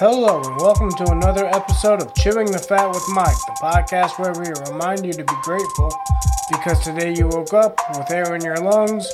Hello, 0.00 0.40
and 0.40 0.56
welcome 0.56 0.88
to 0.92 1.12
another 1.12 1.44
episode 1.44 2.00
of 2.00 2.14
Chewing 2.14 2.50
the 2.50 2.58
Fat 2.58 2.88
with 2.88 3.04
Mike, 3.10 3.36
the 3.36 3.52
podcast 3.60 4.18
where 4.18 4.32
we 4.32 4.48
remind 4.72 5.04
you 5.04 5.12
to 5.12 5.22
be 5.22 5.34
grateful 5.42 5.94
because 6.50 6.82
today 6.82 7.12
you 7.14 7.28
woke 7.28 7.52
up 7.52 7.78
with 7.90 8.10
air 8.10 8.34
in 8.34 8.40
your 8.40 8.56
lungs, 8.56 9.12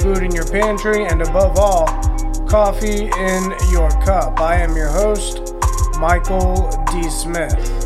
food 0.00 0.24
in 0.24 0.32
your 0.32 0.44
pantry, 0.44 1.06
and 1.06 1.22
above 1.22 1.56
all, 1.56 1.86
coffee 2.48 3.04
in 3.04 3.54
your 3.70 3.90
cup. 4.02 4.40
I 4.40 4.56
am 4.56 4.74
your 4.74 4.88
host, 4.88 5.54
Michael 6.00 6.68
D. 6.90 7.08
Smith. 7.08 7.83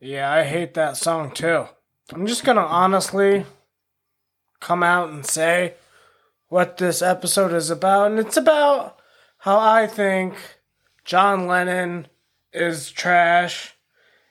Yeah, 0.00 0.32
I 0.32 0.44
hate 0.44 0.74
that 0.74 0.96
song 0.96 1.30
too. 1.30 1.66
I'm 2.12 2.26
just 2.26 2.44
gonna 2.44 2.60
honestly 2.60 3.46
come 4.60 4.82
out 4.82 5.10
and 5.10 5.24
say 5.24 5.74
what 6.48 6.78
this 6.78 7.02
episode 7.02 7.52
is 7.52 7.70
about, 7.70 8.10
and 8.10 8.18
it's 8.18 8.36
about 8.36 8.98
how 9.38 9.58
I 9.58 9.86
think 9.86 10.34
John 11.04 11.46
Lennon 11.46 12.08
is 12.52 12.90
trash 12.90 13.76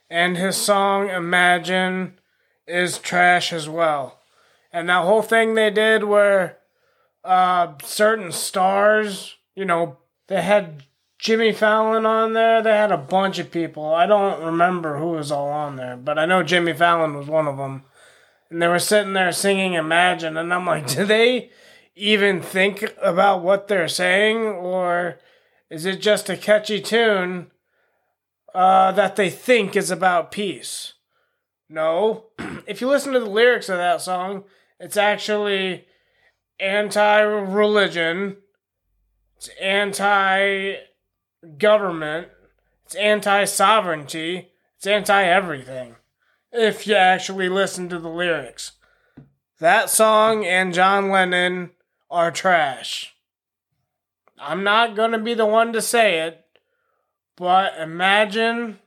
and 0.09 0.38
his 0.38 0.58
song 0.58 1.09
Imagine 1.09 2.20
is 2.67 2.98
trash 2.98 3.54
as 3.54 3.70
well. 3.70 4.20
And 4.72 4.89
that 4.89 5.04
whole 5.04 5.22
thing 5.22 5.54
they 5.54 5.70
did 5.70 6.04
where 6.04 6.58
uh, 7.23 7.73
certain 7.83 8.31
stars, 8.31 9.36
you 9.56 9.66
know, 9.66 9.98
they 10.28 10.42
had 10.42 10.83
Jimmy 11.20 11.52
Fallon 11.52 12.06
on 12.06 12.34
there. 12.34 12.62
They 12.62 12.72
had 12.72 12.94
a 12.94 12.98
bunch 12.98 13.39
of 13.39 13.52
people. 13.52 13.94
I 13.94 14.06
don't 14.06 14.42
remember 14.44 14.98
who 14.98 15.12
was 15.12 15.31
all 15.31 15.50
on 15.50 15.76
there, 15.76 15.98
but 15.98 16.17
I 16.17 16.26
know 16.26 16.44
Jimmy 16.44 16.73
Fallon 16.73 17.16
was 17.16 17.28
one 17.28 17.48
of 17.48 17.58
them. 17.58 17.84
And 18.50 18.61
they 18.61 18.67
were 18.67 18.80
sitting 18.80 19.14
there 19.14 19.31
singing 19.31 19.73
Imagine, 19.73 20.38
and 20.38 20.53
I'm 20.53 20.66
like, 20.66 20.88
do 20.95 21.06
they 21.06 21.52
even 21.95 22.42
think 22.42 22.86
about 23.02 23.44
what 23.44 23.67
they're 23.67 23.89
saying, 23.89 24.38
or 24.38 25.20
is 25.70 25.86
it 25.86 26.00
just 26.00 26.30
a 26.30 26.38
catchy 26.38 26.81
tune 26.81 27.52
uh, 28.56 28.94
that 28.94 29.17
they 29.17 29.30
think 29.30 29.76
is 29.76 29.92
about 29.92 30.31
peace? 30.31 30.94
No. 31.70 32.28
if 32.66 32.80
you 32.80 32.88
listen 32.88 33.11
to 33.14 33.20
the 33.20 33.30
lyrics 33.30 33.67
of 33.67 33.78
that 33.78 34.02
song, 34.02 34.45
it's 34.80 34.98
actually 34.98 35.86
anti 36.59 37.20
religion 37.20 38.38
it's 39.39 39.48
anti 39.61 40.76
government. 41.58 42.30
It's 42.86 42.95
anti 42.95 43.45
sovereignty. 43.45 44.50
It's 44.78 44.88
anti 44.88 45.23
everything. 45.23 45.95
If 46.52 46.88
you 46.88 46.95
actually 46.95 47.50
listen 47.50 47.90
to 47.90 48.00
the 48.00 48.09
lyrics, 48.09 48.73
that 49.60 49.90
song 49.90 50.45
and 50.45 50.73
John 50.73 51.10
Lennon 51.10 51.72
are 52.10 52.32
trash. 52.32 53.14
I'm 54.40 54.64
not 54.64 54.95
going 54.95 55.12
to 55.12 55.20
be 55.20 55.34
the 55.34 55.45
one 55.45 55.73
to 55.73 55.82
say 55.82 56.20
it, 56.20 56.45
but 57.36 57.78
imagine 57.78 58.80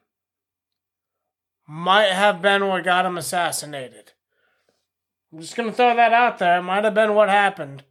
might 1.68 2.08
have 2.08 2.42
been 2.42 2.66
what 2.66 2.84
got 2.84 3.06
him 3.06 3.16
assassinated. 3.18 4.12
I'm 5.32 5.40
just 5.40 5.56
going 5.56 5.70
to 5.70 5.74
throw 5.74 5.94
that 5.94 6.12
out 6.12 6.38
there. 6.38 6.58
It 6.58 6.62
might 6.62 6.84
have 6.84 6.94
been 6.94 7.14
what 7.14 7.28
happened. 7.28 7.84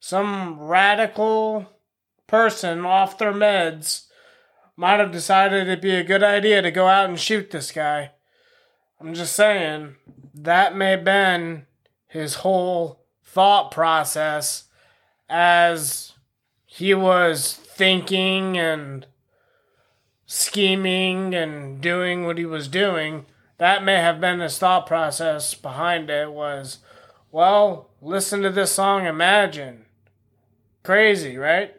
Some 0.00 0.58
radical 0.58 1.71
person 2.32 2.86
off 2.86 3.18
their 3.18 3.30
meds 3.30 4.06
might 4.74 4.98
have 4.98 5.12
decided 5.12 5.68
it'd 5.68 5.82
be 5.82 5.94
a 5.94 6.02
good 6.02 6.22
idea 6.22 6.62
to 6.62 6.70
go 6.70 6.88
out 6.88 7.06
and 7.10 7.20
shoot 7.20 7.50
this 7.50 7.70
guy. 7.70 8.10
I'm 8.98 9.12
just 9.12 9.36
saying, 9.36 9.96
that 10.32 10.74
may 10.74 10.92
have 10.92 11.04
been 11.04 11.66
his 12.08 12.36
whole 12.36 13.04
thought 13.22 13.70
process 13.70 14.64
as 15.28 16.12
he 16.64 16.94
was 16.94 17.52
thinking 17.52 18.56
and 18.56 19.06
scheming 20.24 21.34
and 21.34 21.82
doing 21.82 22.24
what 22.24 22.38
he 22.38 22.46
was 22.46 22.66
doing. 22.66 23.26
That 23.58 23.84
may 23.84 23.96
have 23.96 24.22
been 24.22 24.40
his 24.40 24.58
thought 24.58 24.86
process 24.86 25.52
behind 25.52 26.08
it 26.08 26.32
was, 26.32 26.78
well, 27.30 27.90
listen 28.00 28.40
to 28.40 28.48
this 28.48 28.72
song, 28.72 29.04
Imagine. 29.04 29.84
Crazy, 30.82 31.36
right? 31.36 31.74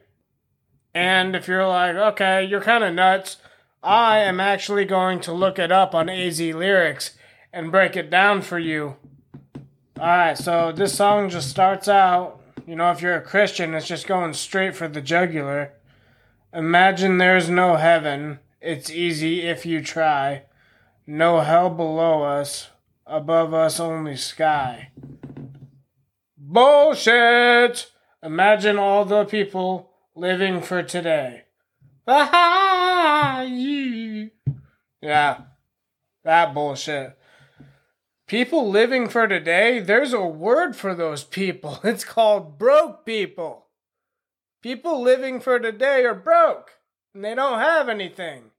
And 0.93 1.35
if 1.35 1.47
you're 1.47 1.67
like, 1.67 1.95
okay, 1.95 2.43
you're 2.43 2.61
kind 2.61 2.83
of 2.83 2.93
nuts, 2.93 3.37
I 3.81 4.19
am 4.19 4.39
actually 4.39 4.85
going 4.85 5.19
to 5.21 5.33
look 5.33 5.57
it 5.57 5.71
up 5.71 5.95
on 5.95 6.09
AZ 6.09 6.39
Lyrics 6.39 7.17
and 7.51 7.71
break 7.71 7.95
it 7.95 8.09
down 8.09 8.41
for 8.41 8.59
you. 8.59 8.95
Alright, 9.99 10.37
so 10.37 10.71
this 10.71 10.95
song 10.95 11.29
just 11.29 11.49
starts 11.49 11.87
out, 11.87 12.41
you 12.65 12.75
know, 12.75 12.91
if 12.91 13.01
you're 13.01 13.15
a 13.15 13.21
Christian, 13.21 13.73
it's 13.73 13.87
just 13.87 14.07
going 14.07 14.33
straight 14.33 14.75
for 14.75 14.87
the 14.87 15.01
jugular. 15.01 15.73
Imagine 16.53 17.17
there's 17.17 17.49
no 17.49 17.75
heaven, 17.75 18.39
it's 18.61 18.89
easy 18.89 19.41
if 19.41 19.65
you 19.65 19.81
try. 19.81 20.43
No 21.05 21.41
hell 21.41 21.69
below 21.69 22.23
us, 22.23 22.69
above 23.05 23.53
us 23.53 23.79
only 23.79 24.15
sky. 24.15 24.91
Bullshit! 26.37 27.91
Imagine 28.21 28.77
all 28.77 29.05
the 29.05 29.25
people 29.25 29.92
living 30.16 30.62
for 30.62 30.84
today. 30.84 31.44
yeah, 32.07 33.47
that 36.24 36.53
bullshit. 36.53 37.18
People 38.28 38.69
living 38.69 39.09
for 39.09 39.28
today, 39.28 39.79
there's 39.79 40.13
a 40.13 40.25
word 40.25 40.75
for 40.75 40.96
those 40.96 41.23
people. 41.23 41.79
It's 41.84 42.06
called 42.06 42.57
broke 42.57 43.06
people. 43.06 43.68
People 44.62 45.02
living 45.02 45.40
for 45.41 45.59
today 45.59 46.06
are 46.06 46.13
broke, 46.13 46.72
and 47.13 47.23
they 47.23 47.35
don't 47.35 47.59
have 47.59 47.90
anything. 47.90 48.52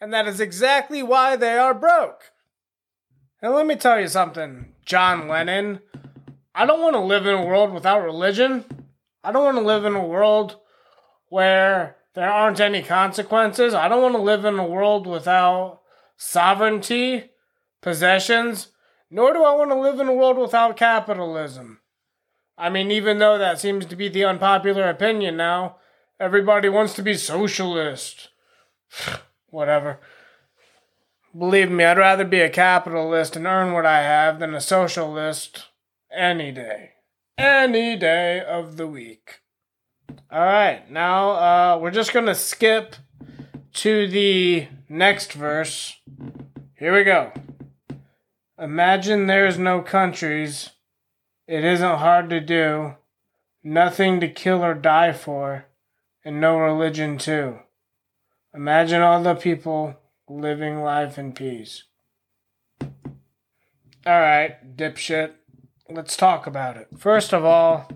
And 0.00 0.12
that 0.14 0.26
is 0.26 0.40
exactly 0.40 1.02
why 1.02 1.36
they 1.36 1.58
are 1.58 1.74
broke. 1.74 2.32
And 3.42 3.52
let 3.54 3.66
me 3.66 3.76
tell 3.76 4.00
you 4.00 4.08
something, 4.08 4.72
John 4.84 5.28
Lennon. 5.28 5.80
I 6.54 6.64
don't 6.66 6.80
want 6.80 6.94
to 6.94 7.00
live 7.00 7.26
in 7.26 7.34
a 7.34 7.44
world 7.44 7.72
without 7.72 8.02
religion. 8.02 8.64
I 9.22 9.32
don't 9.32 9.44
want 9.44 9.58
to 9.58 9.62
live 9.62 9.84
in 9.84 9.94
a 9.94 10.04
world 10.04 10.59
where 11.30 11.96
there 12.14 12.30
aren't 12.30 12.60
any 12.60 12.82
consequences. 12.82 13.72
I 13.72 13.88
don't 13.88 14.02
want 14.02 14.14
to 14.16 14.20
live 14.20 14.44
in 14.44 14.58
a 14.58 14.66
world 14.66 15.06
without 15.06 15.80
sovereignty, 16.18 17.30
possessions, 17.80 18.68
nor 19.10 19.32
do 19.32 19.42
I 19.42 19.54
want 19.54 19.70
to 19.70 19.80
live 19.80 19.98
in 19.98 20.08
a 20.08 20.12
world 20.12 20.36
without 20.36 20.76
capitalism. 20.76 21.80
I 22.58 22.68
mean, 22.68 22.90
even 22.90 23.18
though 23.18 23.38
that 23.38 23.58
seems 23.58 23.86
to 23.86 23.96
be 23.96 24.08
the 24.08 24.24
unpopular 24.24 24.88
opinion 24.90 25.36
now, 25.36 25.76
everybody 26.18 26.68
wants 26.68 26.94
to 26.94 27.02
be 27.02 27.14
socialist. 27.14 28.28
Whatever. 29.48 30.00
Believe 31.36 31.70
me, 31.70 31.84
I'd 31.84 31.96
rather 31.96 32.24
be 32.24 32.40
a 32.40 32.50
capitalist 32.50 33.36
and 33.36 33.46
earn 33.46 33.72
what 33.72 33.86
I 33.86 34.02
have 34.02 34.40
than 34.40 34.54
a 34.54 34.60
socialist 34.60 35.68
any 36.14 36.50
day. 36.50 36.90
Any 37.38 37.96
day 37.96 38.44
of 38.44 38.76
the 38.76 38.88
week. 38.88 39.39
All 40.30 40.44
right, 40.44 40.88
now 40.90 41.30
uh, 41.30 41.78
we're 41.80 41.90
just 41.90 42.12
to 42.26 42.34
skip 42.34 42.96
to 43.74 44.08
the 44.08 44.68
next 44.88 45.32
verse. 45.32 45.96
Here 46.74 46.94
we 46.94 47.04
go. 47.04 47.32
Imagine 48.58 49.26
there's 49.26 49.58
no 49.58 49.80
countries. 49.80 50.70
It 51.46 51.64
isn't 51.64 51.98
hard 51.98 52.30
to 52.30 52.40
do. 52.40 52.94
Nothing 53.62 54.20
to 54.20 54.28
kill 54.28 54.64
or 54.64 54.74
die 54.74 55.12
for. 55.12 55.66
And 56.24 56.40
no 56.40 56.58
religion, 56.58 57.18
too. 57.18 57.58
Imagine 58.54 59.02
all 59.02 59.22
the 59.22 59.34
people 59.34 59.96
living 60.28 60.82
life 60.82 61.18
in 61.18 61.32
peace. 61.32 61.84
Alright, 64.06 64.76
dipshit. 64.76 65.32
Let's 65.88 66.16
talk 66.16 66.46
about 66.46 66.76
it. 66.76 66.88
First 66.96 67.32
of 67.32 67.44
all, 67.44 67.90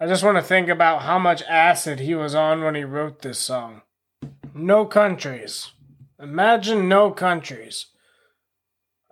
I 0.00 0.06
just 0.06 0.22
want 0.22 0.36
to 0.36 0.42
think 0.42 0.68
about 0.68 1.02
how 1.02 1.18
much 1.18 1.42
acid 1.42 1.98
he 1.98 2.14
was 2.14 2.32
on 2.32 2.62
when 2.62 2.76
he 2.76 2.84
wrote 2.84 3.22
this 3.22 3.38
song. 3.40 3.82
No 4.54 4.84
countries. 4.84 5.72
Imagine 6.20 6.88
no 6.88 7.10
countries. 7.10 7.86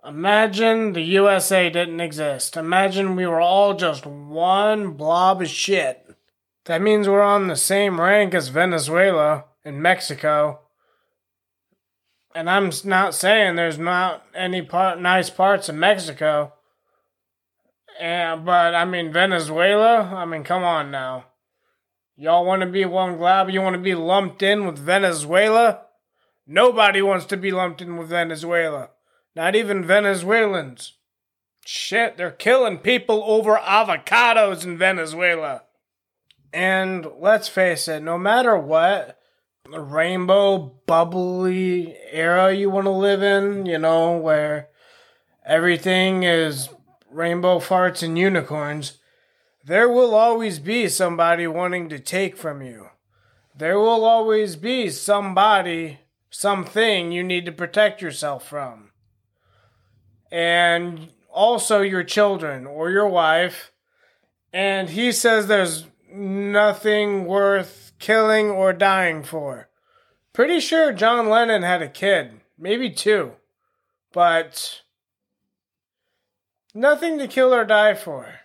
Imagine 0.05 0.93
the 0.93 1.01
USA 1.01 1.69
didn't 1.69 1.99
exist. 1.99 2.55
Imagine 2.55 3.17
we 3.17 3.27
were 3.27 3.41
all 3.41 3.73
just 3.73 4.05
one 4.05 4.91
blob 4.91 5.41
of 5.41 5.49
shit. 5.49 6.15
That 6.63 6.81
means 6.81 7.09
we're 7.09 7.21
on 7.21 7.47
the 7.47 7.57
same 7.57 7.99
rank 7.99 8.33
as 8.33 8.47
Venezuela 8.47 9.43
and 9.65 9.81
Mexico. 9.81 10.61
And 12.33 12.49
I'm 12.49 12.71
not 12.85 13.13
saying 13.13 13.55
there's 13.55 13.79
not 13.79 14.25
any 14.33 14.61
part, 14.61 15.01
nice 15.01 15.29
parts 15.29 15.67
of 15.67 15.75
Mexico. 15.75 16.53
But 17.99 18.75
I 18.75 18.85
mean, 18.85 19.11
Venezuela, 19.11 20.01
I 20.01 20.25
mean, 20.25 20.43
come 20.43 20.63
on 20.63 20.91
now. 20.91 21.25
Y'all 22.15 22.45
want 22.45 22.61
to 22.61 22.67
be 22.67 22.83
one 22.85 23.17
glob? 23.17 23.49
You 23.49 23.61
want 23.61 23.75
to 23.75 23.81
be 23.81 23.93
lumped 23.93 24.41
in 24.41 24.65
with 24.65 24.79
Venezuela? 24.79 25.81
Nobody 26.47 27.01
wants 27.01 27.25
to 27.27 27.37
be 27.37 27.51
lumped 27.51 27.81
in 27.81 27.97
with 27.97 28.09
Venezuela. 28.09 28.89
Not 29.35 29.55
even 29.55 29.85
Venezuelans. 29.85 30.93
Shit, 31.65 32.17
they're 32.17 32.31
killing 32.31 32.79
people 32.79 33.23
over 33.25 33.57
avocados 33.57 34.63
in 34.63 34.77
Venezuela. 34.77 35.63
And 36.53 37.05
let's 37.19 37.49
face 37.49 37.87
it, 37.87 38.01
no 38.01 38.17
matter 38.17 38.57
what 38.57 39.19
rainbow 39.67 40.57
bubbly 40.87 41.93
era 42.09 42.53
you 42.53 42.69
want 42.69 42.85
to 42.85 42.91
live 42.91 43.21
in, 43.21 43.65
you 43.65 43.77
know, 43.77 44.17
where 44.17 44.69
everything 45.45 46.23
is 46.23 46.69
rainbow 47.11 47.59
farts 47.59 48.03
and 48.03 48.17
unicorns, 48.17 48.99
there 49.63 49.89
will 49.89 50.15
always 50.15 50.59
be 50.59 50.87
somebody 50.87 51.47
wanting 51.47 51.89
to 51.89 51.99
take 51.99 52.37
from 52.37 52.61
you. 52.61 52.87
There 53.55 53.79
will 53.79 54.05
always 54.05 54.55
be 54.55 54.89
somebody, 54.89 55.99
something 56.29 57.11
you 57.11 57.23
need 57.23 57.45
to 57.45 57.51
protect 57.51 58.01
yourself 58.01 58.47
from. 58.47 58.91
And 60.31 61.09
also 61.31 61.81
your 61.81 62.03
children 62.03 62.65
or 62.65 62.91
your 62.91 63.07
wife. 63.07 63.71
And 64.53 64.89
he 64.89 65.11
says 65.11 65.47
there's 65.47 65.85
nothing 66.11 67.25
worth 67.25 67.91
killing 67.99 68.49
or 68.49 68.73
dying 68.73 69.23
for. 69.23 69.69
Pretty 70.33 70.59
sure 70.59 70.93
John 70.93 71.29
Lennon 71.29 71.63
had 71.63 71.81
a 71.81 71.89
kid, 71.89 72.41
maybe 72.57 72.89
two, 72.89 73.33
but 74.13 74.81
nothing 76.77 77.17
to 77.17 77.27
kill 77.27 77.53
or 77.53 77.65
die 77.65 77.95
for. 77.95 78.35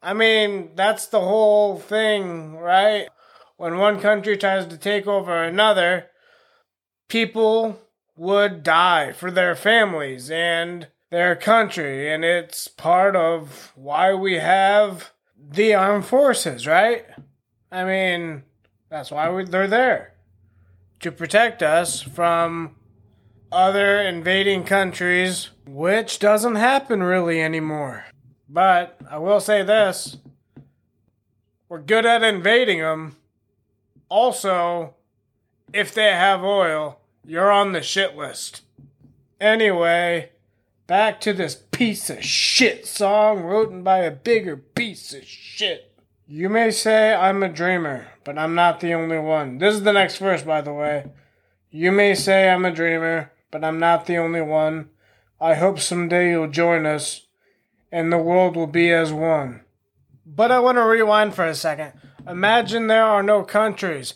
I 0.00 0.14
mean, 0.14 0.70
that's 0.76 1.06
the 1.06 1.20
whole 1.20 1.78
thing, 1.78 2.56
right? 2.56 3.08
When 3.56 3.78
one 3.78 4.00
country 4.00 4.36
tries 4.36 4.66
to 4.66 4.76
take 4.76 5.08
over 5.08 5.42
another, 5.42 6.06
people 7.08 7.80
would 8.16 8.62
die 8.62 9.12
for 9.12 9.30
their 9.30 9.56
families 9.56 10.30
and 10.30 10.86
their 11.10 11.34
country, 11.34 12.12
and 12.12 12.24
it's 12.24 12.68
part 12.68 13.16
of 13.16 13.72
why 13.74 14.14
we 14.14 14.34
have 14.34 15.12
the 15.36 15.74
armed 15.74 16.04
forces, 16.04 16.66
right? 16.66 17.06
I 17.72 17.84
mean, 17.84 18.44
that's 18.88 19.10
why 19.10 19.30
we, 19.30 19.44
they're 19.44 19.66
there 19.66 20.14
to 21.00 21.10
protect 21.10 21.62
us 21.62 22.02
from 22.02 22.76
other 23.50 24.00
invading 24.00 24.64
countries, 24.64 25.50
which 25.66 26.18
doesn't 26.18 26.56
happen 26.56 27.02
really 27.02 27.40
anymore. 27.42 28.04
But 28.48 28.98
I 29.10 29.18
will 29.18 29.40
say 29.40 29.62
this 29.62 30.18
we're 31.68 31.80
good 31.80 32.06
at 32.06 32.22
invading 32.22 32.80
them. 32.80 33.16
Also, 34.08 34.94
if 35.72 35.92
they 35.92 36.12
have 36.12 36.42
oil, 36.42 37.00
you're 37.26 37.50
on 37.50 37.72
the 37.72 37.82
shit 37.82 38.16
list. 38.16 38.62
Anyway, 39.40 40.30
back 40.86 41.20
to 41.20 41.32
this 41.32 41.54
piece 41.70 42.08
of 42.08 42.24
shit 42.24 42.86
song 42.86 43.42
written 43.42 43.82
by 43.82 43.98
a 43.98 44.10
bigger 44.10 44.56
piece 44.56 45.12
of 45.12 45.24
shit. 45.24 45.92
You 46.26 46.48
may 46.48 46.70
say 46.70 47.14
I'm 47.14 47.42
a 47.42 47.48
dreamer, 47.48 48.08
but 48.24 48.38
I'm 48.38 48.54
not 48.54 48.80
the 48.80 48.94
only 48.94 49.18
one. 49.18 49.58
This 49.58 49.74
is 49.74 49.82
the 49.82 49.92
next 49.92 50.18
verse, 50.18 50.42
by 50.42 50.60
the 50.60 50.72
way. 50.72 51.06
You 51.70 51.92
may 51.92 52.14
say 52.14 52.48
I'm 52.48 52.64
a 52.64 52.70
dreamer, 52.70 53.30
but 53.50 53.64
I'm 53.64 53.78
not 53.78 54.06
the 54.06 54.16
only 54.16 54.42
one. 54.42 54.90
I 55.40 55.54
hope 55.54 55.78
someday 55.78 56.30
you'll 56.30 56.48
join 56.48 56.86
us, 56.86 57.26
and 57.92 58.12
the 58.12 58.18
world 58.18 58.56
will 58.56 58.66
be 58.66 58.90
as 58.92 59.12
one. 59.12 59.62
But 60.26 60.50
I 60.50 60.58
want 60.58 60.76
to 60.76 60.84
rewind 60.84 61.34
for 61.34 61.44
a 61.44 61.54
second. 61.54 61.92
Imagine 62.26 62.86
there 62.86 63.04
are 63.04 63.22
no 63.22 63.42
countries. 63.42 64.14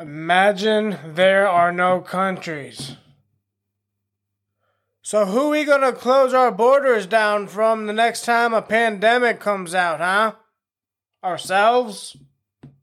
Imagine 0.00 0.96
there 1.04 1.48
are 1.48 1.72
no 1.72 2.00
countries. 2.00 2.96
So 5.02 5.24
who 5.24 5.50
we 5.50 5.64
gonna 5.64 5.92
close 5.92 6.32
our 6.32 6.52
borders 6.52 7.06
down 7.06 7.48
from 7.48 7.86
the 7.86 7.92
next 7.92 8.24
time 8.24 8.54
a 8.54 8.62
pandemic 8.62 9.40
comes 9.40 9.74
out, 9.74 10.00
huh? 10.00 10.34
Ourselves? 11.24 12.16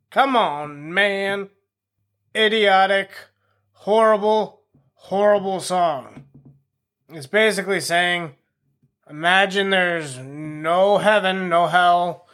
Come 0.10 0.36
on, 0.36 0.94
man. 0.94 1.50
Idiotic, 2.36 3.12
horrible, 3.72 4.55
horrible 5.06 5.60
song. 5.60 6.24
It's 7.10 7.28
basically 7.28 7.80
saying 7.80 8.34
imagine 9.08 9.70
there's 9.70 10.18
no 10.18 10.98
heaven, 10.98 11.48
no 11.48 11.68
hell, 11.68 12.26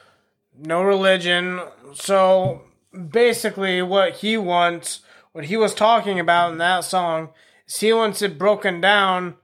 no 0.57 0.81
religion. 0.81 1.59
So 1.93 2.61
basically 3.09 3.81
what 3.81 4.17
he 4.17 4.37
wants, 4.37 5.01
what 5.33 5.45
he 5.45 5.57
was 5.57 5.73
talking 5.73 6.17
about 6.17 6.53
in 6.53 6.59
that 6.59 6.85
song, 6.85 7.31
is 7.67 7.81
he 7.81 7.91
wants 7.91 8.21
it 8.21 8.39
broken 8.39 8.79
down. 8.79 9.35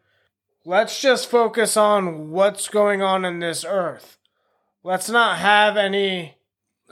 Let's 0.64 1.02
just 1.02 1.30
focus 1.30 1.76
on 1.76 2.32
what's 2.32 2.70
going 2.70 3.02
on 3.02 3.26
in 3.26 3.40
this 3.40 3.66
earth. 3.68 4.18
Let's 4.84 5.10
not 5.10 5.40
have 5.40 5.76
any 5.76 6.38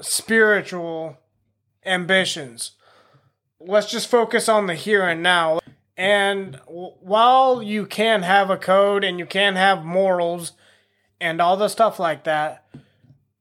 spiritual 0.01 1.17
ambitions. 1.85 2.71
Let's 3.57 3.89
just 3.89 4.09
focus 4.09 4.49
on 4.49 4.67
the 4.67 4.75
here 4.75 5.07
and 5.07 5.23
now. 5.23 5.59
And 5.97 6.59
while 6.67 7.61
you 7.61 7.85
can 7.85 8.23
have 8.23 8.49
a 8.49 8.57
code 8.57 9.03
and 9.03 9.17
you 9.17 9.25
can 9.25 9.55
have 9.55 9.85
morals 9.85 10.53
and 11.21 11.41
all 11.41 11.55
the 11.55 11.69
stuff 11.69 11.99
like 11.99 12.25
that, 12.25 12.65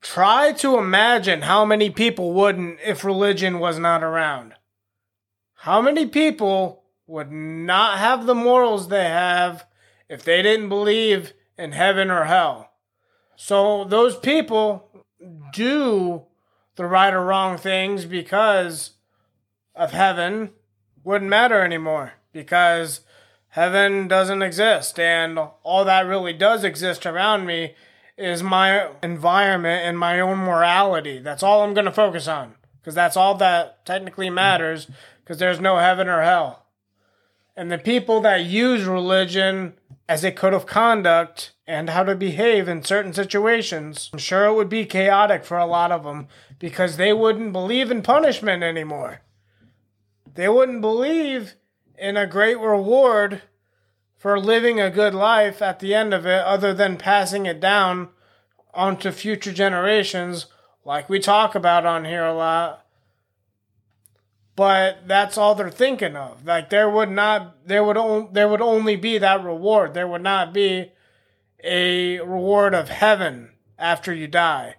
Try 0.04 0.52
to 0.58 0.76
imagine 0.76 1.40
how 1.40 1.64
many 1.64 1.88
people 1.88 2.34
wouldn't 2.34 2.78
if 2.84 3.04
religion 3.04 3.58
was 3.58 3.78
not 3.78 4.02
around. 4.02 4.52
How 5.54 5.80
many 5.80 6.04
people 6.04 6.84
would 7.06 7.32
not 7.32 7.98
have 7.98 8.26
the 8.26 8.34
morals 8.34 8.88
they 8.88 9.06
have 9.06 9.64
if 10.10 10.22
they 10.22 10.42
didn't 10.42 10.68
believe 10.68 11.32
in 11.56 11.72
heaven 11.72 12.10
or 12.10 12.24
hell? 12.24 12.70
So 13.34 13.84
those 13.84 14.14
people 14.14 14.90
do 15.54 16.26
the 16.76 16.84
right 16.84 17.14
or 17.14 17.24
wrong 17.24 17.56
things 17.56 18.04
because 18.04 18.90
of 19.74 19.92
heaven 19.92 20.50
wouldn't 21.02 21.30
matter 21.30 21.62
anymore 21.62 22.12
because 22.34 23.00
heaven 23.50 24.06
doesn't 24.08 24.42
exist 24.42 24.98
and 24.98 25.38
all 25.62 25.84
that 25.86 26.04
really 26.04 26.34
does 26.34 26.64
exist 26.64 27.06
around 27.06 27.46
me 27.46 27.74
is 28.18 28.42
my 28.42 28.88
environment 29.02 29.86
and 29.86 29.98
my 29.98 30.20
own 30.20 30.38
morality. 30.38 31.18
That's 31.18 31.42
all 31.42 31.62
I'm 31.62 31.72
going 31.72 31.86
to 31.86 31.92
focus 31.92 32.28
on 32.28 32.56
because 32.80 32.94
that's 32.94 33.16
all 33.16 33.34
that 33.36 33.86
technically 33.86 34.28
matters 34.28 34.88
because 35.22 35.38
there's 35.38 35.60
no 35.60 35.78
heaven 35.78 36.08
or 36.08 36.22
hell. 36.22 36.66
And 37.56 37.70
the 37.70 37.78
people 37.78 38.20
that 38.22 38.44
use 38.44 38.84
religion 38.84 39.74
as 40.08 40.24
a 40.24 40.32
code 40.32 40.52
of 40.52 40.66
conduct 40.66 41.52
and 41.66 41.90
how 41.90 42.02
to 42.02 42.14
behave 42.14 42.68
in 42.68 42.82
certain 42.82 43.12
situations, 43.12 44.10
I'm 44.12 44.18
sure 44.18 44.46
it 44.46 44.54
would 44.54 44.68
be 44.68 44.84
chaotic 44.84 45.44
for 45.44 45.56
a 45.56 45.66
lot 45.66 45.92
of 45.92 46.02
them 46.04 46.28
because 46.58 46.96
they 46.96 47.12
wouldn't 47.12 47.52
believe 47.52 47.90
in 47.90 48.02
punishment 48.02 48.62
anymore. 48.62 49.20
They 50.34 50.48
wouldn't 50.48 50.80
believe 50.80 51.54
in 51.98 52.16
a 52.16 52.26
great 52.26 52.58
reward 52.58 53.42
for 54.16 54.40
living 54.40 54.80
a 54.80 54.90
good 54.90 55.14
life 55.14 55.60
at 55.60 55.80
the 55.80 55.94
end 55.94 56.14
of 56.14 56.24
it 56.26 56.42
other 56.44 56.72
than 56.72 56.96
passing 56.96 57.46
it 57.46 57.60
down 57.60 58.08
onto 58.72 59.10
future 59.10 59.52
generations 59.52 60.46
like 60.84 61.08
we 61.08 61.18
talk 61.18 61.54
about 61.54 61.86
on 61.86 62.04
here 62.04 62.24
a 62.24 62.34
lot. 62.34 62.84
But 64.56 65.08
that's 65.08 65.36
all 65.36 65.54
they're 65.54 65.70
thinking 65.70 66.16
of. 66.16 66.46
Like 66.46 66.70
there 66.70 66.88
would 66.88 67.10
not 67.10 67.66
there 67.66 67.82
would 67.82 67.96
on, 67.96 68.28
there 68.32 68.48
would 68.48 68.60
only 68.60 68.96
be 68.96 69.18
that 69.18 69.42
reward. 69.42 69.94
There 69.94 70.06
would 70.06 70.22
not 70.22 70.52
be 70.52 70.92
a 71.62 72.20
reward 72.20 72.74
of 72.74 72.88
heaven 72.88 73.50
after 73.78 74.14
you 74.14 74.28
die. 74.28 74.76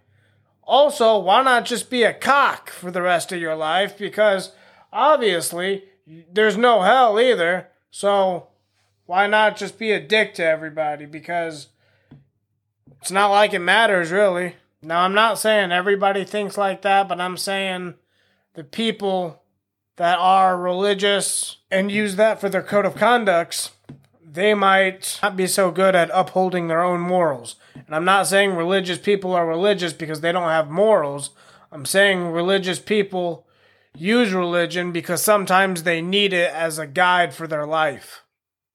Also 0.63 1.19
why 1.19 1.43
not 1.43 1.65
just 1.65 1.89
be 1.89 2.03
a 2.03 2.13
cock 2.13 2.69
for 2.69 2.91
the 2.91 3.01
rest 3.01 3.31
of 3.31 3.41
your 3.41 3.55
life? 3.55 3.98
Because 3.98 4.53
obviously 4.93 5.84
there's 6.05 6.57
no 6.57 6.81
hell 6.81 7.19
either 7.19 7.67
so 7.91 8.47
why 9.05 9.27
not 9.27 9.55
just 9.55 9.77
be 9.77 9.91
a 9.91 10.00
dick 10.00 10.33
to 10.35 10.43
everybody? 10.43 11.05
Because 11.05 11.67
it's 13.01 13.12
not 13.12 13.29
like 13.29 13.53
it 13.53 13.59
matters, 13.59 14.12
really. 14.12 14.55
Now, 14.81 15.01
I'm 15.01 15.13
not 15.13 15.39
saying 15.39 15.71
everybody 15.71 16.25
thinks 16.25 16.57
like 16.57 16.81
that, 16.81 17.07
but 17.07 17.21
I'm 17.21 17.38
saying 17.38 17.93
the 18.53 18.63
people 18.63 19.43
that 19.95 20.17
are 20.19 20.57
religious 20.57 21.57
and 21.71 21.91
use 21.91 22.15
that 22.17 22.41
for 22.41 22.50
their 22.50 22.62
code 22.62 22.85
of 22.85 22.95
conducts, 22.95 23.71
they 24.24 24.53
might 24.53 25.19
not 25.24 25.38
be 25.38 25.47
so 25.47 25.71
good 25.71 25.95
at 25.95 26.09
upholding 26.13 26.67
their 26.67 26.83
own 26.83 27.00
morals. 27.00 27.55
And 27.75 27.95
I'm 27.95 28.05
not 28.05 28.27
saying 28.27 28.55
religious 28.55 28.97
people 28.97 29.33
are 29.33 29.47
religious 29.47 29.93
because 29.93 30.21
they 30.21 30.31
don't 30.31 30.50
have 30.50 30.69
morals. 30.69 31.29
I'm 31.71 31.85
saying 31.85 32.31
religious 32.31 32.79
people 32.79 33.44
use 33.97 34.33
religion 34.33 34.91
because 34.91 35.23
sometimes 35.23 35.83
they 35.83 36.01
need 36.01 36.33
it 36.33 36.51
as 36.53 36.77
a 36.79 36.87
guide 36.87 37.33
for 37.33 37.47
their 37.47 37.65
life. 37.65 38.23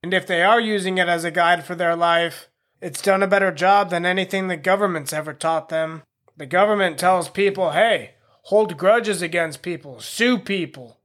And 0.02 0.14
if 0.14 0.26
they 0.26 0.42
are 0.42 0.60
using 0.60 0.98
it 0.98 1.08
as 1.08 1.24
a 1.24 1.30
guide 1.30 1.64
for 1.64 1.74
their 1.74 1.94
life, 1.94 2.48
it's 2.80 3.02
done 3.02 3.22
a 3.22 3.26
better 3.26 3.52
job 3.52 3.90
than 3.90 4.06
anything 4.06 4.48
the 4.48 4.56
government's 4.56 5.12
ever 5.12 5.34
taught 5.34 5.68
them. 5.68 6.02
The 6.36 6.46
government 6.46 6.98
tells 6.98 7.28
people, 7.28 7.72
hey, 7.72 8.12
hold 8.44 8.78
grudges 8.78 9.20
against 9.20 9.60
people, 9.60 10.00
sue 10.00 10.38
people. 10.38 10.98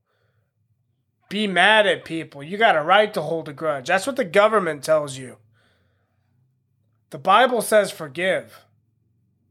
be 1.29 1.47
mad 1.47 1.85
at 1.87 2.05
people. 2.05 2.43
You 2.43 2.57
got 2.57 2.77
a 2.77 2.81
right 2.81 3.13
to 3.13 3.21
hold 3.21 3.49
a 3.49 3.53
grudge. 3.53 3.87
That's 3.87 4.07
what 4.07 4.15
the 4.15 4.23
government 4.23 4.83
tells 4.83 5.17
you. 5.17 5.37
The 7.09 7.17
Bible 7.17 7.61
says 7.61 7.91
forgive. 7.91 8.65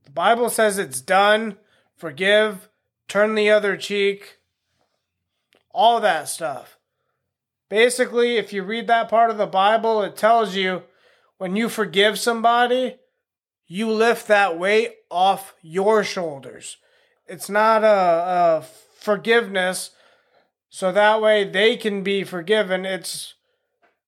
The 0.04 0.10
Bible 0.10 0.50
says 0.50 0.78
it's 0.78 1.00
done. 1.00 1.58
Forgive. 1.96 2.68
Turn 3.08 3.34
the 3.34 3.50
other 3.50 3.76
cheek. 3.76 4.38
All 5.74 6.00
that 6.00 6.28
stuff. 6.28 6.78
Basically, 7.68 8.36
if 8.36 8.52
you 8.52 8.62
read 8.62 8.86
that 8.86 9.08
part 9.08 9.30
of 9.30 9.36
the 9.36 9.46
Bible, 9.46 10.02
it 10.02 10.16
tells 10.16 10.54
you 10.54 10.84
when 11.36 11.56
you 11.56 11.68
forgive 11.68 12.18
somebody, 12.18 12.96
you 13.66 13.90
lift 13.90 14.28
that 14.28 14.58
weight 14.58 14.94
off 15.10 15.54
your 15.60 16.04
shoulders. 16.04 16.76
It's 17.26 17.50
not 17.50 17.82
a, 17.82 17.86
a 17.86 18.64
forgiveness 19.00 19.90
so 20.70 20.92
that 20.92 21.20
way 21.20 21.44
they 21.44 21.76
can 21.76 22.02
be 22.02 22.22
forgiven. 22.24 22.84
It's 22.84 23.34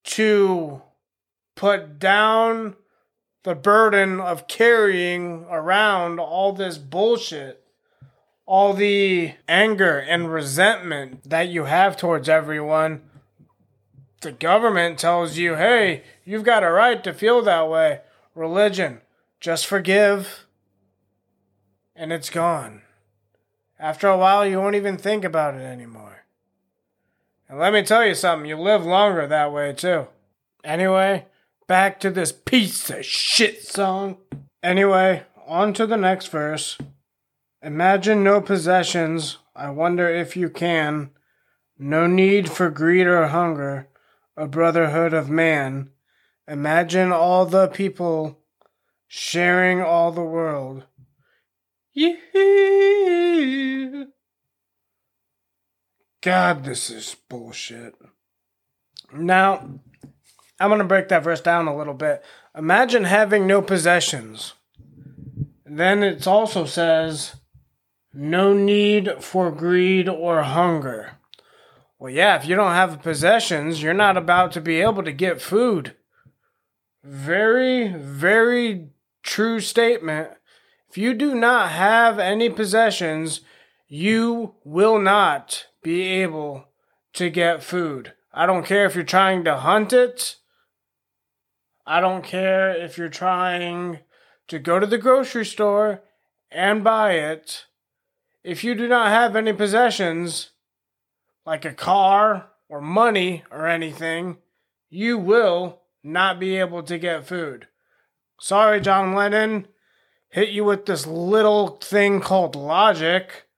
to 0.04 0.82
put 1.56 1.98
down 1.98 2.76
the 3.42 3.54
burden 3.54 4.20
of 4.20 4.48
carrying 4.48 5.46
around 5.50 6.20
all 6.20 6.52
this 6.52 6.78
bullshit, 6.78 7.65
all 8.46 8.72
the 8.72 9.34
anger 9.48 9.98
and 9.98 10.32
resentment 10.32 11.28
that 11.28 11.48
you 11.48 11.64
have 11.64 11.96
towards 11.96 12.28
everyone. 12.28 13.02
The 14.20 14.32
government 14.32 14.98
tells 14.98 15.36
you, 15.36 15.56
hey, 15.56 16.04
you've 16.24 16.44
got 16.44 16.62
a 16.62 16.70
right 16.70 17.02
to 17.04 17.12
feel 17.12 17.42
that 17.42 17.68
way. 17.68 18.00
Religion, 18.34 19.00
just 19.40 19.66
forgive, 19.66 20.46
and 21.94 22.12
it's 22.12 22.30
gone. 22.30 22.82
After 23.78 24.08
a 24.08 24.16
while, 24.16 24.46
you 24.46 24.58
won't 24.58 24.76
even 24.76 24.96
think 24.96 25.24
about 25.24 25.54
it 25.54 25.62
anymore. 25.62 26.24
And 27.48 27.58
let 27.58 27.72
me 27.72 27.82
tell 27.82 28.04
you 28.04 28.14
something, 28.14 28.48
you 28.48 28.56
live 28.56 28.84
longer 28.84 29.26
that 29.26 29.52
way 29.52 29.72
too. 29.72 30.06
Anyway, 30.64 31.26
back 31.66 32.00
to 32.00 32.10
this 32.10 32.32
piece 32.32 32.90
of 32.90 33.04
shit 33.04 33.64
song. 33.64 34.18
Anyway, 34.62 35.24
on 35.46 35.72
to 35.74 35.86
the 35.86 35.96
next 35.96 36.28
verse. 36.28 36.78
Imagine 37.66 38.22
no 38.22 38.40
possessions, 38.40 39.38
I 39.56 39.70
wonder 39.70 40.08
if 40.08 40.36
you 40.36 40.48
can. 40.48 41.10
No 41.76 42.06
need 42.06 42.48
for 42.48 42.70
greed 42.70 43.08
or 43.08 43.26
hunger, 43.26 43.88
a 44.36 44.46
brotherhood 44.46 45.12
of 45.12 45.28
man. 45.28 45.90
Imagine 46.46 47.10
all 47.10 47.44
the 47.44 47.66
people 47.66 48.38
sharing 49.08 49.82
all 49.82 50.12
the 50.12 50.22
world. 50.22 50.84
Yeah. 51.92 52.14
God, 56.20 56.62
this 56.62 56.88
is 56.88 57.16
bullshit. 57.28 57.96
Now, 59.12 59.68
I'm 60.60 60.68
going 60.68 60.78
to 60.78 60.84
break 60.84 61.08
that 61.08 61.24
verse 61.24 61.40
down 61.40 61.66
a 61.66 61.76
little 61.76 61.94
bit. 61.94 62.24
Imagine 62.56 63.02
having 63.02 63.44
no 63.44 63.60
possessions. 63.60 64.52
Then 65.64 66.04
it 66.04 66.28
also 66.28 66.64
says, 66.64 67.34
no 68.16 68.54
need 68.54 69.22
for 69.22 69.50
greed 69.50 70.08
or 70.08 70.42
hunger. 70.42 71.18
Well, 71.98 72.12
yeah, 72.12 72.36
if 72.36 72.46
you 72.46 72.56
don't 72.56 72.72
have 72.72 73.02
possessions, 73.02 73.82
you're 73.82 73.94
not 73.94 74.16
about 74.16 74.52
to 74.52 74.60
be 74.60 74.80
able 74.80 75.02
to 75.02 75.12
get 75.12 75.40
food. 75.40 75.94
Very, 77.04 77.88
very 77.88 78.88
true 79.22 79.60
statement. 79.60 80.30
If 80.88 80.98
you 80.98 81.14
do 81.14 81.34
not 81.34 81.70
have 81.70 82.18
any 82.18 82.48
possessions, 82.48 83.42
you 83.86 84.54
will 84.64 84.98
not 84.98 85.66
be 85.82 86.02
able 86.02 86.64
to 87.12 87.28
get 87.30 87.62
food. 87.62 88.14
I 88.32 88.46
don't 88.46 88.66
care 88.66 88.86
if 88.86 88.94
you're 88.94 89.04
trying 89.04 89.44
to 89.44 89.56
hunt 89.56 89.92
it. 89.92 90.36
I 91.86 92.00
don't 92.00 92.24
care 92.24 92.74
if 92.74 92.98
you're 92.98 93.08
trying 93.08 94.00
to 94.48 94.58
go 94.58 94.78
to 94.78 94.86
the 94.86 94.98
grocery 94.98 95.44
store 95.44 96.02
and 96.50 96.82
buy 96.82 97.12
it. 97.12 97.65
If 98.46 98.62
you 98.62 98.76
do 98.76 98.86
not 98.86 99.08
have 99.08 99.34
any 99.34 99.52
possessions, 99.52 100.50
like 101.44 101.64
a 101.64 101.72
car 101.72 102.46
or 102.68 102.80
money 102.80 103.42
or 103.50 103.66
anything, 103.66 104.36
you 104.88 105.18
will 105.18 105.80
not 106.04 106.38
be 106.38 106.54
able 106.54 106.84
to 106.84 106.96
get 106.96 107.26
food. 107.26 107.66
Sorry, 108.38 108.80
John 108.80 109.16
Lennon. 109.16 109.66
Hit 110.28 110.50
you 110.50 110.62
with 110.62 110.86
this 110.86 111.08
little 111.08 111.78
thing 111.78 112.20
called 112.20 112.54
logic. 112.54 113.48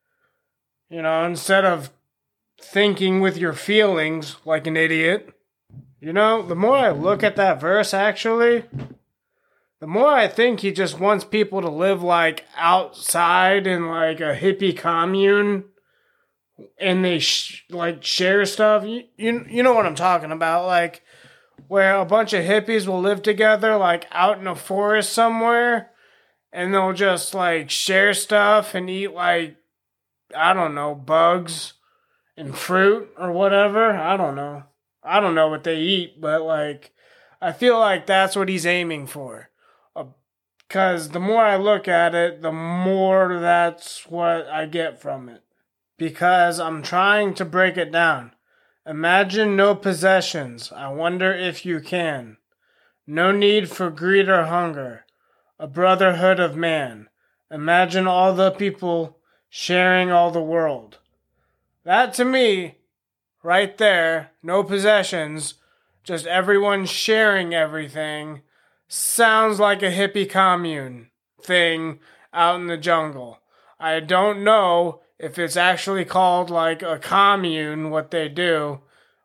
You 0.88 1.02
know, 1.02 1.26
instead 1.26 1.66
of 1.66 1.90
thinking 2.58 3.20
with 3.20 3.36
your 3.36 3.52
feelings 3.52 4.36
like 4.46 4.66
an 4.66 4.78
idiot. 4.78 5.28
You 6.00 6.14
know, 6.14 6.40
the 6.40 6.56
more 6.56 6.78
I 6.78 6.92
look 6.92 7.22
at 7.22 7.36
that 7.36 7.60
verse, 7.60 7.92
actually, 7.92 8.64
the 9.80 9.86
more 9.86 10.08
I 10.08 10.28
think 10.28 10.60
he 10.60 10.72
just 10.72 10.98
wants 10.98 11.24
people 11.24 11.60
to 11.60 11.70
live 11.70 12.02
like 12.02 12.44
outside 12.56 13.66
in 13.66 13.88
like 13.88 14.20
a 14.20 14.36
hippie 14.36 14.76
commune 14.76 15.64
and 16.78 17.04
they 17.04 17.18
sh- 17.20 17.64
like 17.70 18.02
share 18.02 18.44
stuff. 18.44 18.84
You, 18.84 19.04
you, 19.16 19.46
you 19.48 19.62
know 19.62 19.74
what 19.74 19.86
I'm 19.86 19.94
talking 19.94 20.32
about. 20.32 20.66
Like, 20.66 21.02
where 21.68 21.96
a 21.96 22.04
bunch 22.04 22.32
of 22.32 22.44
hippies 22.44 22.86
will 22.86 23.00
live 23.00 23.22
together, 23.22 23.76
like 23.76 24.06
out 24.10 24.38
in 24.38 24.46
a 24.46 24.54
forest 24.54 25.12
somewhere, 25.12 25.90
and 26.52 26.72
they'll 26.72 26.92
just 26.92 27.34
like 27.34 27.70
share 27.70 28.14
stuff 28.14 28.74
and 28.74 28.88
eat 28.88 29.12
like, 29.12 29.56
I 30.34 30.52
don't 30.52 30.74
know, 30.74 30.94
bugs 30.94 31.74
and 32.36 32.56
fruit 32.56 33.10
or 33.18 33.32
whatever. 33.32 33.90
I 33.90 34.16
don't 34.16 34.34
know. 34.34 34.64
I 35.02 35.20
don't 35.20 35.34
know 35.34 35.48
what 35.48 35.64
they 35.64 35.78
eat, 35.78 36.20
but 36.20 36.42
like, 36.42 36.92
I 37.40 37.52
feel 37.52 37.78
like 37.78 38.06
that's 38.06 38.34
what 38.34 38.48
he's 38.48 38.66
aiming 38.66 39.06
for. 39.06 39.47
Because 40.68 41.10
the 41.10 41.20
more 41.20 41.42
I 41.42 41.56
look 41.56 41.88
at 41.88 42.14
it, 42.14 42.42
the 42.42 42.52
more 42.52 43.40
that's 43.40 44.06
what 44.06 44.46
I 44.48 44.66
get 44.66 45.00
from 45.00 45.30
it. 45.30 45.42
Because 45.96 46.60
I'm 46.60 46.82
trying 46.82 47.32
to 47.34 47.46
break 47.46 47.78
it 47.78 47.90
down. 47.90 48.32
Imagine 48.86 49.56
no 49.56 49.74
possessions. 49.74 50.70
I 50.70 50.88
wonder 50.88 51.32
if 51.32 51.64
you 51.64 51.80
can. 51.80 52.36
No 53.06 53.32
need 53.32 53.70
for 53.70 53.88
greed 53.88 54.28
or 54.28 54.44
hunger. 54.44 55.06
A 55.58 55.66
brotherhood 55.66 56.38
of 56.38 56.54
man. 56.54 57.08
Imagine 57.50 58.06
all 58.06 58.34
the 58.34 58.50
people 58.50 59.18
sharing 59.48 60.10
all 60.10 60.30
the 60.30 60.42
world. 60.42 60.98
That 61.84 62.12
to 62.14 62.24
me, 62.26 62.76
right 63.42 63.76
there, 63.78 64.32
no 64.42 64.62
possessions, 64.62 65.54
just 66.04 66.26
everyone 66.26 66.84
sharing 66.84 67.54
everything, 67.54 68.42
sounds 68.88 69.60
like 69.60 69.82
a 69.82 69.92
hippie 69.92 70.28
commune 70.28 71.10
thing 71.40 72.00
out 72.32 72.60
in 72.60 72.66
the 72.66 72.76
jungle. 72.76 73.38
I 73.78 74.00
don't 74.00 74.42
know 74.42 75.02
if 75.18 75.38
it's 75.38 75.56
actually 75.56 76.04
called 76.04 76.50
like 76.50 76.82
a 76.82 76.98
commune, 76.98 77.90
what 77.90 78.10
they 78.10 78.28
do, 78.28 78.80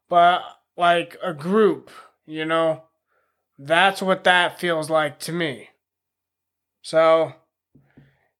but 0.09 0.41
like 0.77 1.17
a 1.23 1.33
group, 1.33 1.89
you 2.25 2.45
know? 2.45 2.83
That's 3.57 4.01
what 4.01 4.23
that 4.23 4.59
feels 4.59 4.89
like 4.89 5.19
to 5.19 5.31
me. 5.31 5.69
So, 6.81 7.33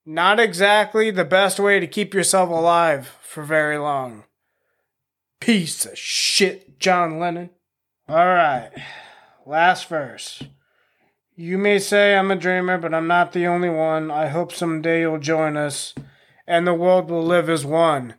not 0.06 0.40
exactly 0.40 1.12
the 1.12 1.24
best 1.24 1.60
way 1.60 1.80
to 1.80 1.88
keep 1.88 2.14
yourself 2.14 2.50
alive 2.50 3.16
for 3.22 3.44
very 3.44 3.78
long. 3.78 4.26
Piece 5.40 5.86
of 5.86 5.98
shit, 5.98 6.80
John 6.80 7.20
Lennon. 7.20 7.52
Alright, 8.10 8.72
last 9.46 9.88
verse. 9.88 10.44
You 11.36 11.58
may 11.58 11.80
say 11.80 12.16
I'm 12.16 12.30
a 12.30 12.36
dreamer, 12.36 12.78
but 12.78 12.94
I'm 12.94 13.08
not 13.08 13.32
the 13.32 13.48
only 13.48 13.70
one. 13.70 14.12
I 14.12 14.28
hope 14.28 14.52
someday 14.52 15.02
you'll 15.02 15.18
join 15.18 15.58
us 15.58 15.96
and 16.48 16.68
the 16.68 16.74
world 16.74 17.10
will 17.10 17.24
live 17.24 17.50
as 17.50 17.66
one. 17.66 18.16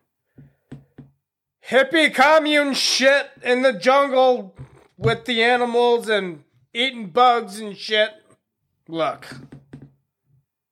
Hippie 1.68 2.12
commune 2.12 2.74
shit 2.74 3.30
in 3.42 3.62
the 3.62 3.72
jungle 3.72 4.54
with 4.98 5.26
the 5.26 5.42
animals 5.42 6.08
and 6.08 6.42
eating 6.72 7.10
bugs 7.10 7.60
and 7.60 7.76
shit. 7.76 8.10
Look. 8.88 9.28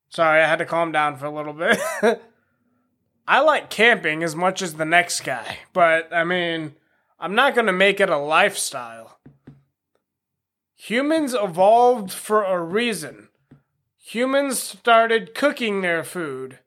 Sorry, 0.08 0.42
I 0.42 0.48
had 0.48 0.58
to 0.58 0.66
calm 0.66 0.92
down 0.92 1.16
for 1.16 1.26
a 1.26 1.30
little 1.30 1.54
bit. 1.54 1.78
I 3.26 3.40
like 3.40 3.70
camping 3.70 4.22
as 4.22 4.34
much 4.34 4.60
as 4.60 4.74
the 4.74 4.84
next 4.84 5.20
guy, 5.20 5.58
but 5.72 6.12
I 6.12 6.24
mean, 6.24 6.74
I'm 7.20 7.34
not 7.34 7.54
going 7.54 7.68
to 7.68 7.72
make 7.72 8.00
it 8.00 8.10
a 8.10 8.18
lifestyle. 8.18 9.18
Humans 10.86 11.34
evolved 11.34 12.10
for 12.12 12.42
a 12.42 12.60
reason. 12.60 13.28
Humans 13.98 14.60
started 14.60 15.32
cooking 15.32 15.80
their 15.80 16.02
food, 16.02 16.58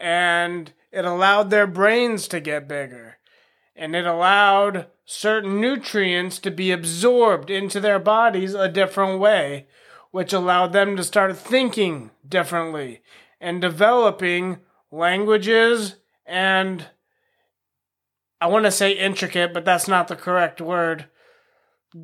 and 0.00 0.72
it 0.90 1.04
allowed 1.04 1.50
their 1.50 1.66
brains 1.66 2.26
to 2.28 2.40
get 2.40 2.66
bigger, 2.66 3.18
and 3.76 3.94
it 3.94 4.06
allowed 4.06 4.86
certain 5.04 5.60
nutrients 5.60 6.38
to 6.38 6.50
be 6.50 6.72
absorbed 6.72 7.50
into 7.50 7.80
their 7.80 7.98
bodies 7.98 8.54
a 8.54 8.66
different 8.66 9.20
way, 9.20 9.66
which 10.10 10.32
allowed 10.32 10.72
them 10.72 10.96
to 10.96 11.04
start 11.04 11.36
thinking 11.36 12.12
differently 12.26 13.02
and 13.42 13.60
developing 13.60 14.60
languages 14.90 15.96
and 16.24 16.86
I 18.40 18.46
want 18.46 18.64
to 18.64 18.70
say 18.70 18.92
intricate, 18.92 19.52
but 19.52 19.66
that's 19.66 19.86
not 19.86 20.08
the 20.08 20.16
correct 20.16 20.62
word. 20.62 21.10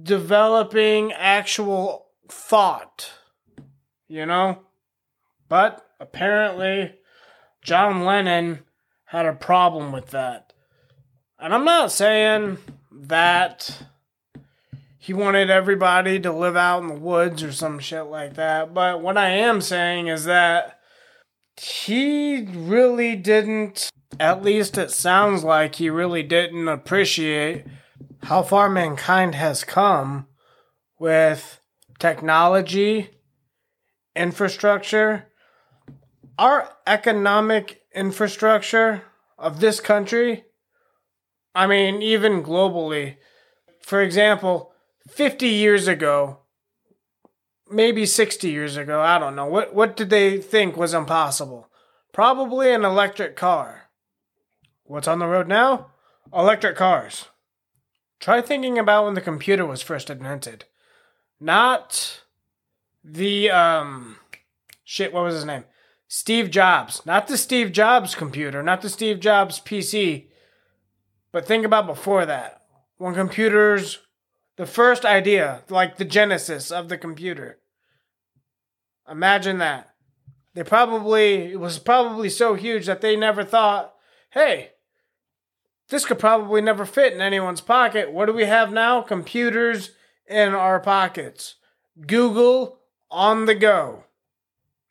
Developing 0.02 1.12
actual 1.12 2.06
thought, 2.28 3.12
you 4.08 4.26
know? 4.26 4.60
But 5.48 5.86
apparently, 6.00 6.94
John 7.62 8.04
Lennon 8.04 8.60
had 9.06 9.26
a 9.26 9.32
problem 9.32 9.92
with 9.92 10.10
that. 10.10 10.52
And 11.38 11.54
I'm 11.54 11.64
not 11.64 11.92
saying 11.92 12.58
that 12.90 13.82
he 14.98 15.12
wanted 15.12 15.50
everybody 15.50 16.18
to 16.18 16.32
live 16.32 16.56
out 16.56 16.82
in 16.82 16.88
the 16.88 16.94
woods 16.94 17.42
or 17.44 17.52
some 17.52 17.78
shit 17.78 18.06
like 18.06 18.34
that, 18.34 18.74
but 18.74 19.00
what 19.00 19.16
I 19.16 19.30
am 19.30 19.60
saying 19.60 20.08
is 20.08 20.24
that 20.24 20.80
he 21.56 22.42
really 22.52 23.14
didn't, 23.14 23.88
at 24.18 24.42
least 24.42 24.76
it 24.76 24.90
sounds 24.90 25.44
like 25.44 25.76
he 25.76 25.90
really 25.90 26.24
didn't 26.24 26.66
appreciate 26.66 27.64
how 28.24 28.42
far 28.42 28.68
mankind 28.68 29.34
has 29.34 29.64
come 29.64 30.26
with 30.98 31.60
technology, 31.98 33.10
infrastructure, 34.14 35.28
our 36.38 36.70
economic 36.86 37.82
infrastructure 37.94 39.02
of 39.38 39.60
this 39.60 39.80
country. 39.80 40.44
I 41.54 41.66
mean, 41.66 42.02
even 42.02 42.42
globally. 42.42 43.16
For 43.80 44.02
example, 44.02 44.72
50 45.08 45.46
years 45.46 45.88
ago, 45.88 46.40
maybe 47.70 48.06
60 48.06 48.50
years 48.50 48.76
ago, 48.76 49.00
I 49.00 49.18
don't 49.18 49.36
know. 49.36 49.46
What 49.46 49.74
what 49.74 49.96
did 49.96 50.10
they 50.10 50.38
think 50.38 50.76
was 50.76 50.94
impossible? 50.94 51.68
Probably 52.12 52.72
an 52.72 52.84
electric 52.84 53.36
car. 53.36 53.90
What's 54.84 55.08
on 55.08 55.18
the 55.18 55.26
road 55.26 55.48
now? 55.48 55.90
Electric 56.32 56.76
cars. 56.76 57.26
Try 58.20 58.40
thinking 58.40 58.78
about 58.78 59.04
when 59.04 59.14
the 59.14 59.20
computer 59.20 59.66
was 59.66 59.82
first 59.82 60.10
invented. 60.10 60.64
Not 61.38 62.22
the 63.04 63.50
um 63.50 64.16
shit, 64.84 65.12
what 65.12 65.24
was 65.24 65.34
his 65.34 65.44
name? 65.44 65.64
Steve 66.08 66.50
Jobs. 66.50 67.04
Not 67.04 67.28
the 67.28 67.36
Steve 67.36 67.72
Jobs 67.72 68.14
computer, 68.14 68.62
not 68.62 68.80
the 68.80 68.88
Steve 68.88 69.20
Jobs 69.20 69.60
PC. 69.60 70.28
But 71.32 71.46
think 71.46 71.66
about 71.66 71.86
before 71.86 72.24
that. 72.26 72.62
When 72.96 73.14
computers 73.14 73.98
the 74.56 74.66
first 74.66 75.04
idea, 75.04 75.62
like 75.68 75.96
the 75.96 76.04
genesis 76.04 76.70
of 76.70 76.88
the 76.88 76.96
computer. 76.96 77.58
Imagine 79.08 79.58
that. 79.58 79.94
They 80.54 80.64
probably 80.64 81.52
it 81.52 81.60
was 81.60 81.78
probably 81.78 82.30
so 82.30 82.54
huge 82.54 82.86
that 82.86 83.02
they 83.02 83.14
never 83.14 83.44
thought, 83.44 83.94
"Hey, 84.30 84.72
this 85.88 86.04
could 86.04 86.18
probably 86.18 86.60
never 86.60 86.84
fit 86.84 87.12
in 87.12 87.20
anyone's 87.20 87.60
pocket. 87.60 88.12
What 88.12 88.26
do 88.26 88.32
we 88.32 88.44
have 88.44 88.72
now? 88.72 89.02
Computers 89.02 89.90
in 90.26 90.54
our 90.54 90.80
pockets. 90.80 91.56
Google 92.06 92.80
on 93.10 93.46
the 93.46 93.54
go. 93.54 94.04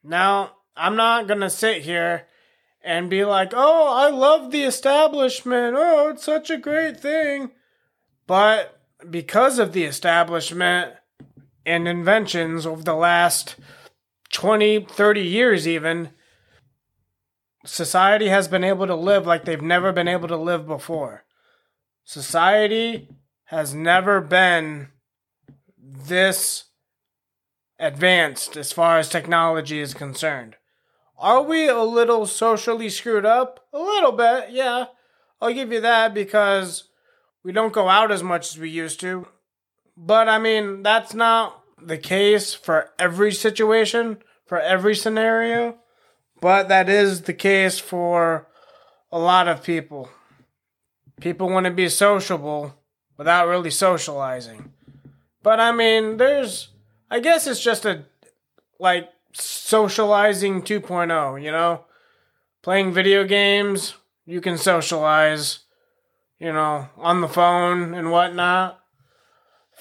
Now, 0.04 0.52
I'm 0.76 0.96
not 0.96 1.28
going 1.28 1.42
to 1.42 1.50
sit 1.50 1.82
here 1.82 2.28
and 2.84 3.10
be 3.10 3.26
like, 3.26 3.52
oh, 3.54 3.94
I 3.94 4.10
love 4.10 4.52
the 4.52 4.64
establishment. 4.64 5.76
Oh, 5.78 6.10
it's 6.10 6.24
such 6.24 6.50
a 6.50 6.58
great 6.58 7.00
thing. 7.00 7.52
But 8.28 8.80
because 9.10 9.60
of 9.60 9.74
the 9.74 9.84
establishment 9.84 10.94
and 11.66 11.88
inventions 11.88 12.66
over 12.66 12.84
the 12.84 12.94
last 12.94 13.56
20, 14.32 14.86
30 14.86 15.22
years, 15.22 15.68
even, 15.68 16.12
society 17.66 18.30
has 18.30 18.48
been 18.48 18.64
able 18.64 18.88
to 18.88 18.96
live 18.96 19.26
like 19.26 19.46
they've 19.46 19.62
never 19.62 19.92
been 19.92 20.08
able 20.08 20.28
to 20.28 20.38
live 20.38 20.66
before. 20.66 21.24
Society 22.04 23.10
has 23.46 23.74
never 23.74 24.22
been 24.22 24.90
this 25.78 26.66
advanced 27.80 28.56
as 28.58 28.72
far 28.72 28.98
as 28.98 29.10
technology 29.10 29.80
is 29.80 29.94
concerned. 29.94 30.56
Are 31.18 31.42
we 31.42 31.68
a 31.68 31.82
little 31.82 32.26
socially 32.26 32.90
screwed 32.90 33.26
up? 33.26 33.66
A 33.74 33.80
little 33.80 34.12
bit, 34.12 34.52
yeah. 34.52 34.86
I'll 35.42 35.54
give 35.54 35.72
you 35.72 35.82
that 35.82 36.14
because 36.14 36.90
we 37.44 37.52
don't 37.52 37.74
go 37.74 37.88
out 37.90 38.12
as 38.12 38.24
much 38.24 38.52
as 38.52 38.60
we 38.60 38.70
used 38.70 39.00
to. 39.02 39.28
But 39.96 40.28
I 40.28 40.40
mean, 40.40 40.84
that's 40.84 41.14
not 41.14 41.64
the 41.82 41.98
case 41.98 42.54
for 42.54 42.92
every 43.00 43.32
situation, 43.32 44.18
for 44.46 44.60
every 44.60 44.96
scenario. 44.96 45.78
But 46.42 46.68
that 46.68 46.90
is 46.90 47.22
the 47.22 47.34
case 47.34 47.80
for 47.80 48.48
a 49.12 49.20
lot 49.20 49.48
of 49.48 49.64
people. 49.64 50.10
People 51.22 51.50
want 51.50 51.66
to 51.66 51.72
be 51.72 51.90
sociable 51.90 52.76
without 53.18 53.48
really 53.48 53.72
socializing. 53.72 54.74
But 55.42 55.60
I 55.60 55.72
mean, 55.72 56.18
there's, 56.18 56.70
I 57.10 57.20
guess 57.20 57.48
it's 57.48 57.64
just 57.64 57.86
a, 57.86 58.04
like, 58.80 59.10
socializing 59.34 60.62
2.0, 60.62 61.42
you 61.42 61.52
know? 61.52 61.86
Playing 62.62 62.94
video 62.94 63.24
games, 63.24 63.96
you 64.26 64.42
can 64.42 64.58
socialize, 64.58 65.60
you 66.40 66.52
know, 66.52 66.90
on 66.98 67.22
the 67.22 67.28
phone 67.28 67.94
and 67.94 68.12
whatnot. 68.12 68.80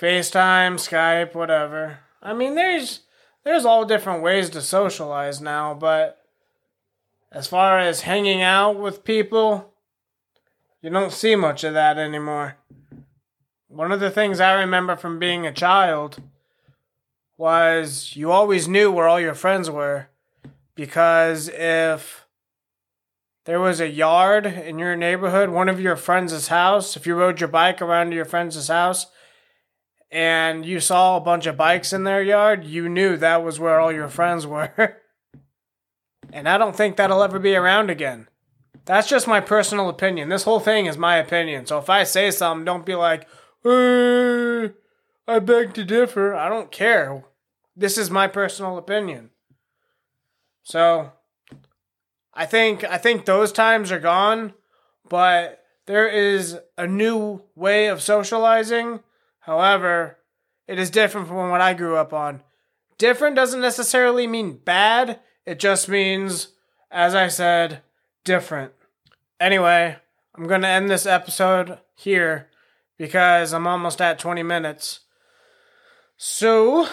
FaceTime, 0.01 0.75
Skype, 0.75 1.35
whatever. 1.35 2.01
I 2.23 2.35
mean, 2.35 2.55
there's 2.55 3.01
there's 3.45 3.64
all 3.64 3.85
different 3.85 4.23
ways 4.23 4.51
to 4.51 4.61
socialize 4.61 5.40
now, 5.40 5.75
but 5.75 6.24
as 7.35 7.49
far 7.49 7.81
as 7.81 8.03
hanging 8.03 8.42
out 8.42 8.79
with 8.79 9.05
people, 9.05 9.75
you 10.81 10.88
don't 10.88 11.12
see 11.12 11.35
much 11.35 11.64
of 11.64 11.75
that 11.75 11.99
anymore. 11.99 12.57
One 13.66 13.90
of 13.90 13.99
the 13.99 14.11
things 14.11 14.38
I 14.38 14.53
remember 14.53 14.94
from 14.94 15.18
being 15.18 15.44
a 15.44 15.53
child 15.53 16.23
was 17.37 18.14
you 18.14 18.31
always 18.31 18.68
knew 18.68 18.92
where 18.92 19.09
all 19.09 19.18
your 19.18 19.35
friends 19.35 19.68
were 19.68 20.07
because 20.77 21.49
if 21.49 22.25
there 23.47 23.59
was 23.59 23.81
a 23.81 23.88
yard 23.88 24.47
in 24.47 24.79
your 24.79 24.94
neighborhood, 24.94 25.51
one 25.51 25.68
of 25.68 25.81
your 25.81 25.97
friends' 25.97 26.47
house, 26.47 26.97
if 26.97 27.05
you 27.05 27.16
rode 27.16 27.40
your 27.40 27.49
bike 27.49 27.83
around 27.83 28.11
to 28.11 28.16
your 28.16 28.25
friend's 28.25 28.68
house 28.68 29.07
and 30.09 30.64
you 30.64 30.79
saw 30.79 31.16
a 31.16 31.20
bunch 31.20 31.47
of 31.47 31.57
bikes 31.57 31.92
in 31.92 32.05
their 32.05 32.23
yard, 32.23 32.64
you 32.64 32.88
knew 32.88 33.16
that 33.16 33.42
was 33.42 33.59
where 33.59 33.81
all 33.81 33.90
your 33.90 34.09
friends 34.09 34.47
were. 34.47 35.01
And 36.35 36.49
I 36.49 36.59
don't 36.59 36.75
think 36.75 36.97
that'll 36.97 37.23
ever 37.23 37.38
be 37.38 37.55
around 37.55 37.90
again. 37.90 38.29
That's 38.87 39.09
just 39.09 39.29
my 39.29 39.40
personal 39.40 39.88
opinion. 39.88 40.29
This 40.29 40.42
whole 40.42 40.61
thing 40.61 40.87
is 40.87 40.99
my 40.99 41.16
opinion. 41.16 41.64
So 41.64 41.79
if 41.79 41.88
I 41.88 42.03
say 42.03 42.31
something, 42.33 42.64
don't 42.64 42.85
be 42.85 42.97
like, 42.97 43.27
uh, 43.64 44.68
I 45.27 45.38
beg 45.38 45.73
to 45.75 45.85
differ. 45.85 46.35
I 46.35 46.49
don't 46.49 46.73
care. 46.73 47.25
This 47.77 47.97
is 47.97 48.11
my 48.11 48.27
personal 48.27 48.77
opinion. 48.77 49.31
So 50.64 51.12
I 52.35 52.47
think 52.47 52.85
I 52.85 52.99
think 52.99 53.25
those 53.25 53.53
times 53.53 53.92
are 53.92 54.01
gone, 54.01 54.55
but 55.09 55.62
there 55.87 56.09
is 56.09 56.59
a 56.77 56.87
new 56.87 57.42
way 57.55 57.87
of 57.87 58.03
socializing. 58.03 59.01
However, 59.40 60.18
it 60.66 60.79
is 60.79 60.90
different 60.90 61.29
from 61.29 61.51
what 61.51 61.61
I 61.61 61.75
grew 61.75 61.97
up 61.97 62.12
on. 62.12 62.42
Different 62.99 63.37
doesn't 63.37 63.61
necessarily 63.61 64.27
mean 64.27 64.59
bad. 64.64 65.20
It 65.47 65.59
just 65.59 65.89
means, 65.89 66.49
as 66.91 67.15
I 67.15 67.29
said, 67.29 67.83
different. 68.25 68.73
Anyway, 69.39 69.97
I'm 70.35 70.47
going 70.47 70.63
to 70.63 70.69
end 70.69 70.91
this 70.91 71.07
episode 71.07 71.79
here 71.95 72.49
because 72.97 73.53
I'm 73.53 73.67
almost 73.67 74.01
at 74.01 74.19
20 74.19 74.43
minutes. 74.43 75.01
So, 76.17 76.89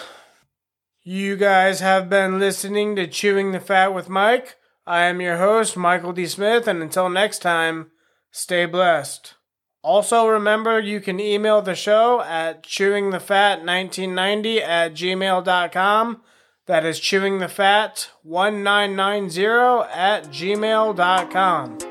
you 1.04 1.38
guys 1.38 1.80
have 1.80 2.10
been 2.10 2.40
listening 2.40 2.96
to 2.96 3.08
Chewing 3.08 3.52
the 3.52 3.60
Fat 3.60 3.94
with 3.94 4.10
Mike. 4.10 4.58
I 4.86 5.04
am 5.04 5.22
your 5.22 5.38
host, 5.38 5.78
Michael 5.78 6.12
D. 6.12 6.26
Smith, 6.28 6.68
and 6.68 6.82
until 6.82 7.08
next 7.10 7.40
time, 7.40 7.92
stay 8.32 8.66
blessed. 8.66 9.36
Also, 9.84 10.28
remember 10.28 10.80
you 10.80 11.00
can 11.00 11.20
email 11.20 11.62
the 11.62 11.76
show 11.76 12.22
at 12.22 12.64
chewingthefat1990 12.64 14.62
at 14.62 14.94
gmail.com. 14.94 16.22
That 16.67 16.86
is 16.86 17.00
chewingthefat1990 17.00 19.88
at 19.91 20.26
gmail.com. 20.26 21.90